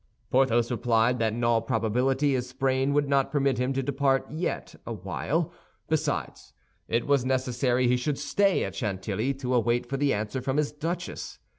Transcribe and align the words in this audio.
Porthos 0.31 0.71
replied 0.71 1.19
that 1.19 1.33
in 1.33 1.43
all 1.43 1.61
probability 1.61 2.33
his 2.33 2.49
sprain 2.49 2.91
would 2.91 3.07
not 3.07 3.31
permit 3.31 3.59
him 3.59 3.71
to 3.73 3.83
depart 3.83 4.25
yet 4.31 4.73
awhile. 4.87 5.53
Besides, 5.89 6.53
it 6.87 7.05
was 7.05 7.23
necessary 7.23 7.87
he 7.87 7.97
should 7.97 8.17
stay 8.17 8.63
at 8.63 8.73
Chantilly 8.73 9.31
to 9.35 9.49
wait 9.59 9.85
for 9.85 9.97
the 9.97 10.11
answer 10.11 10.41
from 10.41 10.57
his 10.57 10.71
duchess. 10.71 11.37